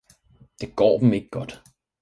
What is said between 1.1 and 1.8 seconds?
ikke godt!